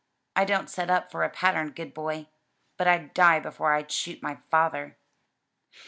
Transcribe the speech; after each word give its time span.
I 0.35 0.45
don't 0.45 0.67
set 0.67 0.89
up 0.89 1.11
for 1.11 1.21
a 1.23 1.29
pattern 1.29 1.69
good 1.73 1.93
boy, 1.93 2.25
but 2.75 2.87
I'd 2.87 3.13
die 3.13 3.39
before 3.39 3.75
I'd 3.75 3.91
shoot 3.91 4.23
my 4.23 4.37
father." 4.49 4.97